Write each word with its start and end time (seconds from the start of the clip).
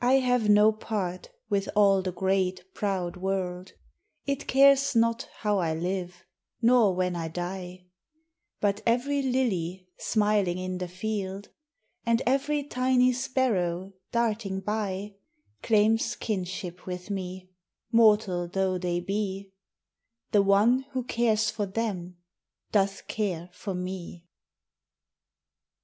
I 0.00 0.14
HAVE 0.14 0.48
no 0.48 0.72
part 0.72 1.30
with 1.48 1.68
all 1.76 2.02
the 2.02 2.10
great, 2.10 2.64
proud 2.74 3.16
world: 3.16 3.74
It 4.26 4.48
cares 4.48 4.96
not 4.96 5.28
how 5.36 5.58
I 5.58 5.72
live, 5.72 6.24
nor 6.60 6.96
when 6.96 7.14
I 7.14 7.28
die; 7.28 7.86
But 8.60 8.82
every 8.84 9.22
lily 9.22 9.86
smiling 9.98 10.58
in 10.58 10.78
the 10.78 10.88
field, 10.88 11.50
And 12.04 12.22
every 12.26 12.64
tiny 12.64 13.12
sparrow 13.12 13.92
darting 14.10 14.58
by, 14.58 15.14
Claims 15.62 16.16
kinship 16.16 16.84
with 16.84 17.08
me, 17.08 17.48
mortal 17.92 18.48
though 18.48 18.78
they 18.78 18.98
be, 18.98 19.52
The 20.32 20.42
One 20.42 20.86
who 20.90 21.04
cares 21.04 21.50
for 21.50 21.66
them 21.66 22.16
doth 22.72 23.06
care 23.06 23.48
for 23.52 23.74
me. 23.74 24.26